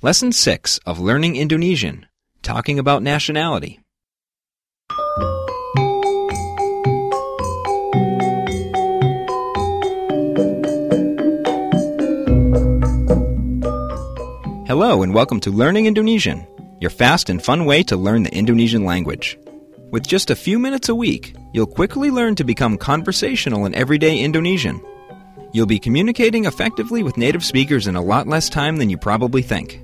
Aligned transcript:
Lesson 0.00 0.30
6 0.30 0.78
of 0.86 1.00
Learning 1.00 1.34
Indonesian 1.34 2.06
Talking 2.42 2.78
about 2.78 3.02
Nationality. 3.02 3.80
Hello, 14.68 15.02
and 15.02 15.12
welcome 15.12 15.40
to 15.40 15.50
Learning 15.50 15.86
Indonesian, 15.86 16.46
your 16.80 16.90
fast 16.90 17.28
and 17.28 17.42
fun 17.42 17.64
way 17.64 17.82
to 17.82 17.96
learn 17.96 18.22
the 18.22 18.32
Indonesian 18.32 18.84
language. 18.84 19.36
With 19.90 20.06
just 20.06 20.30
a 20.30 20.36
few 20.36 20.60
minutes 20.60 20.88
a 20.88 20.94
week, 20.94 21.34
you'll 21.52 21.66
quickly 21.66 22.12
learn 22.12 22.36
to 22.36 22.44
become 22.44 22.78
conversational 22.78 23.66
in 23.66 23.74
everyday 23.74 24.20
Indonesian. 24.20 24.80
You'll 25.52 25.66
be 25.66 25.80
communicating 25.80 26.44
effectively 26.44 27.02
with 27.02 27.16
native 27.16 27.44
speakers 27.44 27.88
in 27.88 27.96
a 27.96 28.02
lot 28.02 28.28
less 28.28 28.48
time 28.48 28.76
than 28.76 28.90
you 28.90 28.96
probably 28.96 29.42
think. 29.42 29.82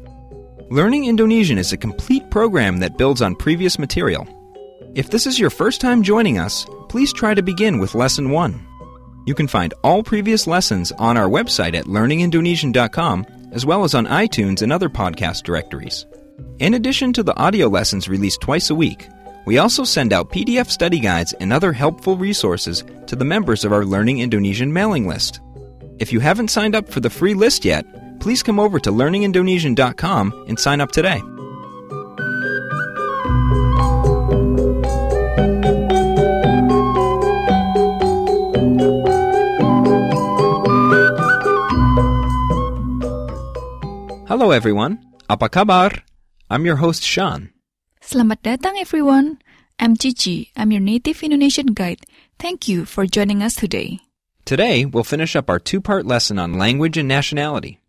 Learning 0.70 1.04
Indonesian 1.04 1.58
is 1.58 1.74
a 1.74 1.76
complete 1.76 2.30
program 2.30 2.78
that 2.78 2.96
builds 2.96 3.20
on 3.20 3.36
previous 3.36 3.78
material. 3.78 4.26
If 4.94 5.10
this 5.10 5.26
is 5.26 5.38
your 5.38 5.50
first 5.50 5.78
time 5.78 6.02
joining 6.02 6.38
us, 6.38 6.64
please 6.88 7.12
try 7.12 7.34
to 7.34 7.42
begin 7.42 7.78
with 7.78 7.94
Lesson 7.94 8.30
1. 8.30 8.66
You 9.26 9.34
can 9.34 9.46
find 9.46 9.74
all 9.82 10.02
previous 10.02 10.46
lessons 10.46 10.90
on 10.92 11.18
our 11.18 11.28
website 11.28 11.74
at 11.74 11.84
learningindonesian.com 11.84 13.26
as 13.52 13.66
well 13.66 13.84
as 13.84 13.94
on 13.94 14.06
iTunes 14.06 14.62
and 14.62 14.72
other 14.72 14.88
podcast 14.88 15.42
directories. 15.42 16.06
In 16.60 16.72
addition 16.72 17.12
to 17.12 17.22
the 17.22 17.36
audio 17.36 17.68
lessons 17.68 18.08
released 18.08 18.40
twice 18.40 18.70
a 18.70 18.74
week, 18.74 19.06
we 19.44 19.58
also 19.58 19.84
send 19.84 20.14
out 20.14 20.32
PDF 20.32 20.70
study 20.70 20.98
guides 20.98 21.34
and 21.34 21.52
other 21.52 21.74
helpful 21.74 22.16
resources 22.16 22.84
to 23.06 23.16
the 23.16 23.24
members 23.24 23.66
of 23.66 23.72
our 23.72 23.84
Learning 23.84 24.20
Indonesian 24.20 24.72
mailing 24.72 25.06
list. 25.06 25.40
If 25.98 26.10
you 26.10 26.20
haven't 26.20 26.48
signed 26.48 26.74
up 26.74 26.88
for 26.88 27.00
the 27.00 27.10
free 27.10 27.34
list 27.34 27.66
yet, 27.66 27.84
please 28.20 28.42
come 28.42 28.58
over 28.58 28.78
to 28.80 28.90
learningindonesian.com 28.90 30.44
and 30.48 30.58
sign 30.58 30.80
up 30.80 30.92
today. 30.92 31.22
Hello 44.34 44.50
everyone. 44.50 44.98
Apa 45.30 45.46
kabar? 45.46 46.02
I'm 46.50 46.66
your 46.66 46.82
host 46.82 47.06
Sean. 47.06 47.54
Selamat 48.02 48.42
datang 48.42 48.76
everyone. 48.82 49.38
I'm 49.78 49.94
Cici. 49.94 50.50
I'm 50.58 50.74
your 50.74 50.82
native 50.82 51.22
Indonesian 51.22 51.70
guide. 51.70 52.02
Thank 52.38 52.66
you 52.66 52.84
for 52.84 53.06
joining 53.06 53.46
us 53.46 53.54
today. 53.54 54.02
Today, 54.44 54.84
we'll 54.84 55.06
finish 55.06 55.36
up 55.36 55.48
our 55.48 55.62
two-part 55.62 56.04
lesson 56.04 56.38
on 56.38 56.58
language 56.58 56.98
and 56.98 57.08
nationality. 57.08 57.80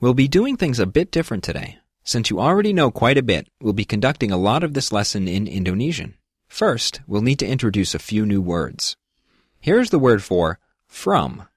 We'll 0.00 0.14
be 0.14 0.28
doing 0.28 0.56
things 0.56 0.78
a 0.78 0.86
bit 0.86 1.10
different 1.10 1.42
today. 1.42 1.78
Since 2.04 2.30
you 2.30 2.38
already 2.38 2.72
know 2.72 2.92
quite 2.92 3.18
a 3.18 3.22
bit, 3.22 3.48
we'll 3.60 3.72
be 3.72 3.84
conducting 3.84 4.30
a 4.30 4.36
lot 4.36 4.62
of 4.62 4.72
this 4.72 4.92
lesson 4.92 5.26
in 5.26 5.48
Indonesian. 5.48 6.14
First, 6.46 7.00
we'll 7.08 7.22
need 7.22 7.40
to 7.40 7.46
introduce 7.46 7.94
a 7.94 7.98
few 7.98 8.24
new 8.24 8.40
words. 8.40 8.96
Here's 9.60 9.90
the 9.90 9.98
word 9.98 10.22
for 10.22 10.60
from. 10.86 11.48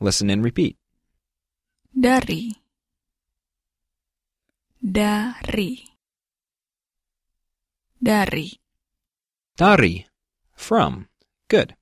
Listen 0.00 0.30
and 0.30 0.42
repeat. 0.42 0.78
Dari. 1.98 2.54
Dari. 4.80 5.84
Dari. 8.02 8.52
Dari. 9.58 10.06
From. 10.54 11.08
Good. 11.48 11.76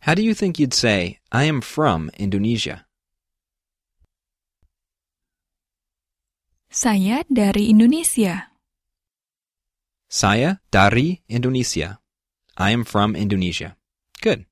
How 0.00 0.14
do 0.14 0.22
you 0.22 0.32
think 0.32 0.58
you'd 0.58 0.72
say, 0.72 1.18
I 1.30 1.44
am 1.44 1.60
from 1.60 2.10
Indonesia? 2.16 2.87
Saya 6.68 7.24
dari 7.32 7.72
Indonesia. 7.72 8.52
Saya 10.04 10.60
dari 10.68 11.24
Indonesia. 11.24 11.96
I 12.60 12.76
am 12.76 12.84
from 12.84 13.16
Indonesia. 13.16 13.80
Good. 14.20 14.44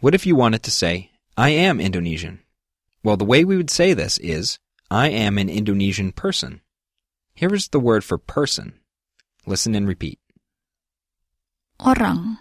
What 0.00 0.16
if 0.16 0.24
you 0.24 0.32
wanted 0.32 0.64
to 0.64 0.72
say, 0.72 1.12
I 1.36 1.52
am 1.52 1.76
Indonesian? 1.76 2.40
Well, 3.04 3.20
the 3.20 3.28
way 3.28 3.44
we 3.44 3.56
would 3.56 3.68
say 3.68 3.92
this 3.92 4.16
is, 4.16 4.56
I 4.88 5.12
am 5.12 5.36
an 5.36 5.52
Indonesian 5.52 6.12
person. 6.12 6.64
Here 7.36 7.52
is 7.52 7.68
the 7.68 7.80
word 7.80 8.00
for 8.00 8.16
person. 8.16 8.80
Listen 9.44 9.76
and 9.76 9.84
repeat. 9.84 10.20
Orang. 11.84 12.40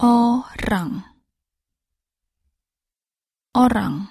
Orang. 0.00 1.04
Orang. 3.52 4.08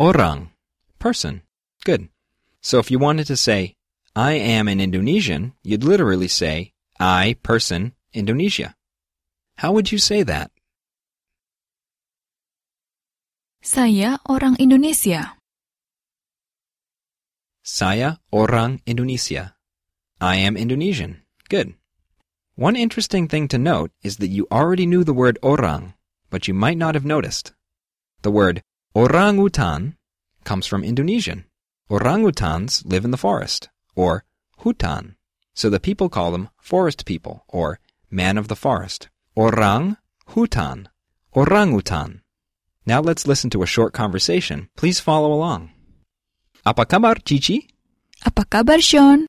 Orang. 0.00 0.48
Person. 0.98 1.42
Good. 1.84 2.08
So 2.62 2.78
if 2.78 2.90
you 2.90 2.98
wanted 2.98 3.26
to 3.26 3.36
say, 3.36 3.76
I 4.16 4.32
am 4.32 4.66
an 4.66 4.80
Indonesian, 4.80 5.52
you'd 5.62 5.84
literally 5.84 6.26
say, 6.26 6.72
I, 6.98 7.36
person, 7.42 7.92
Indonesia. 8.14 8.74
How 9.58 9.72
would 9.76 9.92
you 9.92 9.98
say 9.98 10.22
that? 10.22 10.52
Saya 13.60 14.16
orang 14.24 14.56
Indonesia. 14.56 15.36
Saya 17.60 18.24
orang 18.32 18.80
Indonesia. 18.88 19.52
I 20.16 20.40
am 20.40 20.56
Indonesian. 20.56 21.20
Good. 21.52 21.76
One 22.56 22.72
interesting 22.72 23.28
thing 23.28 23.52
to 23.52 23.60
note 23.60 23.92
is 24.00 24.16
that 24.16 24.32
you 24.32 24.48
already 24.48 24.88
knew 24.88 25.04
the 25.04 25.12
word 25.12 25.36
orang, 25.44 25.92
but 26.32 26.48
you 26.48 26.56
might 26.56 26.80
not 26.80 26.96
have 26.96 27.04
noticed. 27.04 27.52
The 28.24 28.32
word 28.32 28.64
orangutan 29.00 29.96
comes 30.44 30.68
from 30.68 30.84
Indonesian. 30.84 31.48
Orangutans 31.88 32.84
live 32.84 33.04
in 33.04 33.10
the 33.10 33.20
forest, 33.20 33.72
or 33.96 34.28
hutan, 34.60 35.16
so 35.56 35.72
the 35.72 35.80
people 35.80 36.12
call 36.12 36.30
them 36.30 36.52
forest 36.60 37.08
people, 37.08 37.42
or 37.48 37.80
man 38.10 38.36
of 38.36 38.48
the 38.52 38.60
forest. 38.60 39.08
Orang 39.34 39.96
hutan, 40.36 40.92
orangutan. 41.32 42.20
Now 42.84 43.00
let's 43.00 43.26
listen 43.26 43.48
to 43.56 43.64
a 43.64 43.72
short 43.74 43.96
conversation. 43.96 44.68
Please 44.76 45.00
follow 45.00 45.32
along. 45.32 45.72
Apa 46.62 46.84
kabar, 46.84 47.24
Cici? 47.24 47.64
Apa 48.20 48.44
kabar, 48.44 48.84
Sean? 48.84 49.24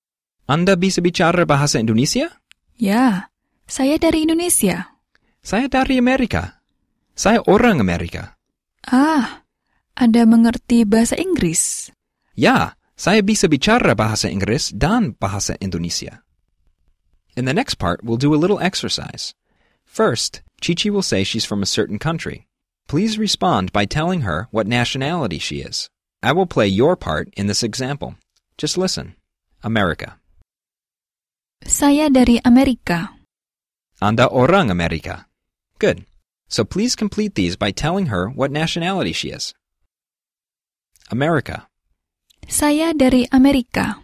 Anda 0.52 0.76
bisa 0.76 1.00
bicara 1.00 1.48
bahasa 1.48 1.80
Indonesia? 1.80 2.28
Ya, 2.76 3.32
saya 3.72 3.96
dari 3.96 4.28
Indonesia. 4.28 5.00
Saya 5.40 5.72
dari 5.72 5.96
Amerika. 5.96 6.60
Saya 7.16 7.40
orang 7.48 7.80
Amerika. 7.80 8.36
Ah, 8.84 9.41
Anda 9.98 10.24
mengerti 10.24 10.88
bahasa 10.88 11.20
Inggris? 11.20 11.92
Ya, 12.38 12.80
saya 12.96 13.26
bisa 13.26 13.52
bicara 13.52 13.92
bahasa 13.98 14.32
Inggris 14.32 14.72
dan 14.72 15.18
bahasa 15.20 15.58
Indonesia. 15.60 16.24
In 17.36 17.46
the 17.46 17.56
next 17.56 17.76
part, 17.76 18.04
we'll 18.04 18.20
do 18.20 18.36
a 18.36 18.40
little 18.40 18.60
exercise. 18.60 19.34
First, 19.88 20.42
Cici 20.62 20.92
will 20.92 21.04
say 21.04 21.24
she's 21.24 21.48
from 21.48 21.64
a 21.64 21.70
certain 21.70 22.00
country. 22.00 22.48
Please 22.88 23.20
respond 23.20 23.72
by 23.72 23.86
telling 23.86 24.22
her 24.28 24.48
what 24.52 24.68
nationality 24.68 25.40
she 25.40 25.64
is. 25.64 25.90
I 26.24 26.32
will 26.32 26.46
play 26.46 26.68
your 26.68 26.96
part 26.96 27.32
in 27.36 27.48
this 27.48 27.64
example. 27.64 28.16
Just 28.58 28.78
listen. 28.78 29.16
America. 29.64 30.20
Saya 31.64 32.10
dari 32.10 32.42
Amerika. 32.42 33.16
Anda 34.02 34.28
orang 34.28 34.74
Amerika. 34.74 35.30
Good. 35.78 36.06
So 36.50 36.66
please 36.66 36.98
complete 36.98 37.36
these 37.36 37.56
by 37.56 37.72
telling 37.72 38.08
her 38.08 38.28
what 38.28 38.52
nationality 38.52 39.14
she 39.14 39.30
is. 39.30 39.54
America. 41.12 41.68
Saya 42.48 42.96
dari 42.96 43.28
Amerika. 43.36 44.00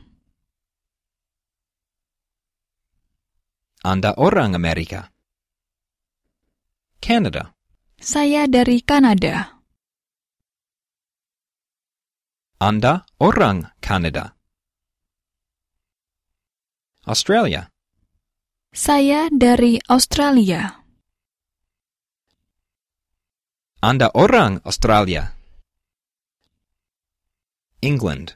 Anda 3.79 4.11
orang 4.19 4.51
Amerika. 4.59 5.07
Canada. 6.99 7.55
Saya 7.95 8.43
dari 8.51 8.83
Kanada. 8.83 9.55
Anda 12.59 13.07
orang 13.23 13.71
Kanada. 13.79 14.35
Australia. 17.07 17.71
Saya 18.75 19.31
dari 19.31 19.79
Australia. 19.87 20.83
Anda 23.79 24.11
orang 24.11 24.59
Australia. 24.67 25.36
England. 27.81 28.33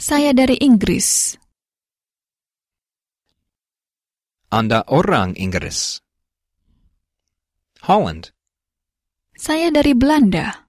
Saya 0.00 0.32
dari 0.32 0.56
Inggris. 0.56 1.36
Anda 4.48 4.80
orang 4.88 5.36
Inggris. 5.36 6.00
Holland. 7.84 8.32
Saya 9.36 9.68
dari 9.68 9.92
Belanda. 9.92 10.64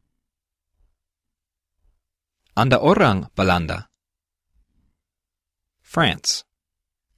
Anda 2.60 2.84
orang 2.84 3.32
Belanda. 3.32 3.88
France. 5.80 6.44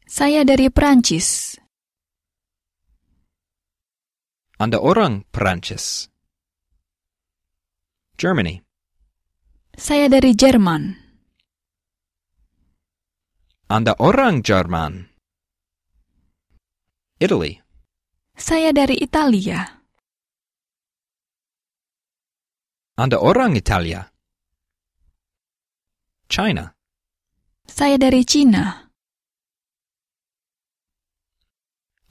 Saya 0.05 0.45
dari 0.45 0.69
Perancis. 0.69 1.57
Anda 4.61 4.77
orang 4.77 5.25
Perancis. 5.33 6.05
Germany. 8.21 8.61
Saya 9.77 10.11
dari 10.11 10.35
Jerman. 10.35 10.99
Anda 13.71 13.95
orang 14.03 14.43
Jerman. 14.43 15.07
Italy. 17.23 17.63
Saya 18.35 18.75
dari 18.75 18.99
Italia. 18.99 19.79
Anda 22.99 23.15
orang 23.23 23.55
Italia. 23.55 24.11
China. 26.27 26.75
Saya 27.63 27.95
dari 27.95 28.27
Cina. 28.27 28.91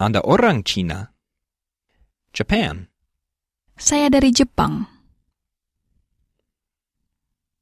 Anda 0.01 0.25
orang 0.25 0.65
China. 0.65 1.12
Japan. 2.33 2.89
Saya 3.77 4.09
dari 4.09 4.33
Jepang. 4.33 5.00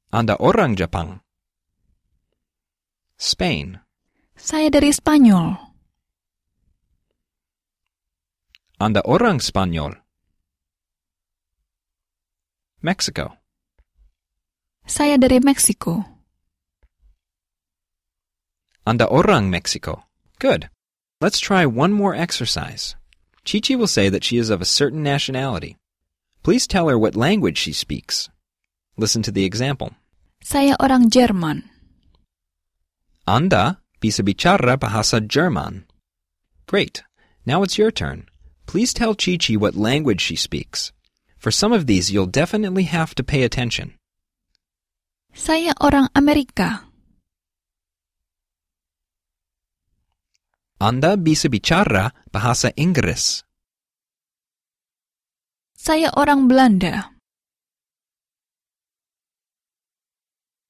Anda 0.09 0.33
orang 0.41 0.73
Jepang. 0.73 1.21
Spain. 3.21 3.77
Saya 4.33 4.73
dari 4.73 4.89
Spanyol. 4.89 5.53
Anda 8.81 9.05
orang 9.05 9.37
Spanyol. 9.37 10.01
Mexico. 12.81 13.37
Saya 14.89 15.21
dari 15.21 15.37
Meksiko. 15.37 16.01
Anda 18.89 19.05
orang 19.05 19.53
Meksiko. 19.53 20.09
Good. 20.41 20.73
Let's 21.21 21.37
try 21.37 21.69
one 21.69 21.93
more 21.93 22.17
exercise. 22.17 22.97
Cici 23.45 23.77
will 23.77 23.85
say 23.85 24.09
that 24.09 24.25
she 24.25 24.41
is 24.41 24.49
of 24.49 24.57
a 24.57 24.65
certain 24.65 25.05
nationality. 25.05 25.77
Please 26.41 26.65
tell 26.65 26.89
her 26.89 26.97
what 26.97 27.13
language 27.13 27.61
she 27.61 27.77
speaks. 27.77 28.25
Listen 28.97 29.21
to 29.21 29.29
the 29.29 29.45
example. 29.45 29.93
Saya 30.49 30.73
orang 30.81 31.13
Jerman. 31.13 31.61
Anda 33.29 33.85
bisa 34.01 34.25
bicara 34.25 34.81
bahasa 34.81 35.21
Jerman. 35.21 35.85
Great. 36.65 37.05
Now 37.45 37.61
it's 37.61 37.77
your 37.77 37.93
turn. 37.93 38.25
Please 38.65 38.89
tell 38.89 39.13
Cici 39.13 39.53
what 39.53 39.77
language 39.77 40.17
she 40.17 40.33
speaks. 40.33 40.89
For 41.37 41.53
some 41.53 41.69
of 41.69 41.85
these, 41.85 42.09
you'll 42.09 42.25
definitely 42.25 42.89
have 42.89 43.13
to 43.13 43.21
pay 43.21 43.45
attention. 43.45 43.93
Saya 45.37 45.77
orang 45.77 46.09
Amerika. 46.17 46.89
Anda 50.81 51.13
bisa 51.13 51.45
bicara 51.45 52.09
bahasa 52.33 52.73
Inggris. 52.73 53.45
Saya 55.77 56.09
orang 56.17 56.49
Belanda. 56.49 57.18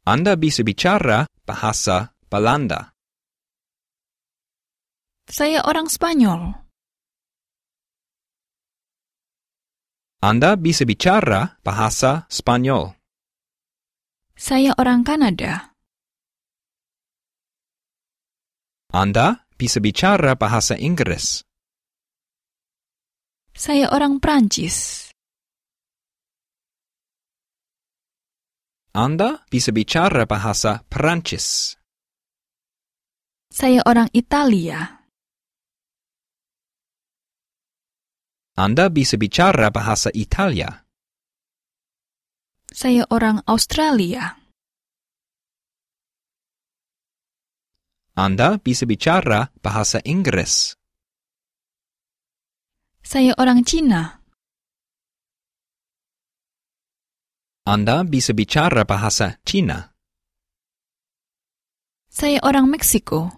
Anda 0.10 0.34
bisa 0.42 0.66
bicara 0.66 1.30
bahasa 1.46 2.18
Belanda. 2.34 2.98
Saya 5.30 5.62
orang 5.70 5.86
Spanyol. 5.86 6.58
Anda 10.26 10.58
bisa 10.58 10.90
bicara 10.90 11.62
bahasa 11.62 12.26
Spanyol. 12.26 12.98
Saya 14.34 14.74
orang 14.82 15.06
Kanada. 15.06 15.78
Anda 18.90 19.46
bisa 19.62 19.78
bicara 19.78 20.34
bahasa 20.34 20.74
Inggris. 20.74 21.46
Saya 23.54 23.94
orang 23.94 24.18
Prancis. 24.18 25.09
Anda 29.00 29.48
bisa 29.48 29.72
bicara 29.72 30.28
bahasa 30.28 30.84
Perancis. 30.92 31.72
Saya 33.48 33.80
orang 33.88 34.12
Italia. 34.12 35.08
Anda 38.60 38.92
bisa 38.92 39.16
bicara 39.16 39.72
bahasa 39.72 40.12
Italia. 40.12 40.84
Saya 42.68 43.08
orang 43.08 43.40
Australia. 43.48 44.36
Anda 48.20 48.60
bisa 48.60 48.84
bicara 48.84 49.48
bahasa 49.64 50.04
Inggris. 50.04 50.76
Saya 53.00 53.32
orang 53.40 53.64
Cina. 53.64 54.19
Anda 57.70 58.02
bisa 58.02 58.34
bicara 58.34 58.82
bahasa 58.82 59.38
Cina. 59.46 59.94
Saya 62.10 62.42
orang 62.42 62.66
Meksiko. 62.66 63.30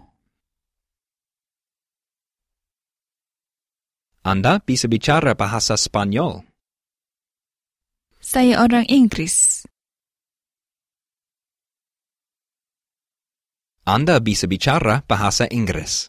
Anda 4.24 4.56
bisa 4.64 4.88
bicara 4.88 5.36
bahasa 5.36 5.76
Spanyol. 5.76 6.48
Saya 8.24 8.64
orang 8.64 8.88
Inggris. 8.88 9.68
Anda 13.84 14.16
bisa 14.24 14.48
bicara 14.48 15.04
bahasa 15.04 15.44
Inggris. 15.52 16.08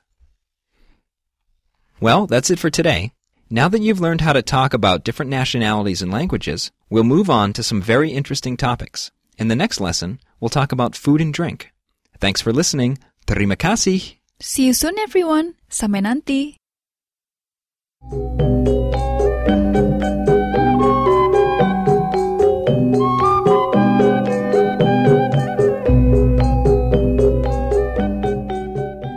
Well, 1.99 2.31
that's 2.31 2.47
it 2.47 2.63
for 2.63 2.71
today. 2.71 3.11
Now 3.53 3.69
that 3.69 3.83
you've 3.83 4.01
learned 4.01 4.21
how 4.21 4.33
to 4.33 4.41
talk 4.41 4.73
about 4.73 5.03
different 5.03 5.29
nationalities 5.29 6.01
and 6.01 6.11
languages, 6.11 6.71
we'll 6.89 7.03
move 7.03 7.29
on 7.29 7.53
to 7.53 7.61
some 7.61 7.83
very 7.83 8.09
interesting 8.09 8.57
topics. 8.57 9.11
In 9.37 9.47
the 9.47 9.55
next 9.55 9.79
lesson, 9.79 10.19
we'll 10.39 10.49
talk 10.49 10.71
about 10.71 10.95
food 10.95 11.21
and 11.21 11.31
drink. 11.31 11.69
Thanks 12.17 12.41
for 12.41 12.51
listening. 12.51 12.97
Terima 13.27 13.55
kasih. 13.55 14.17
See 14.41 14.65
you 14.65 14.73
soon 14.73 14.97
everyone. 14.97 15.53
Sampai 15.69 16.01
nanti. 16.01 16.57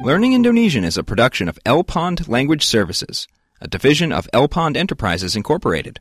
Learning 0.04 0.34
Indonesian 0.34 0.84
is 0.84 0.98
a 0.98 1.02
production 1.02 1.48
of 1.48 1.58
El 1.64 1.84
Pond 1.84 2.28
Language 2.28 2.66
Services, 2.66 3.26
a 3.60 3.68
division 3.68 4.12
of 4.12 4.28
El 4.32 4.48
Pond 4.48 4.76
Enterprises 4.76 5.36
Incorporated. 5.36 6.00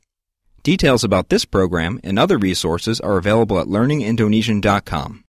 Details 0.64 1.04
about 1.04 1.30
this 1.30 1.46
program 1.46 2.00
and 2.04 2.18
other 2.18 2.38
resources 2.38 3.00
are 3.00 3.18
available 3.18 3.60
at 3.60 3.68
learningindonesian.com. 3.68 5.24